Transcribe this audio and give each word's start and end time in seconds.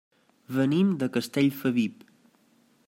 Venim 0.55 0.89
de 1.03 1.11
Castellfabib. 1.19 2.03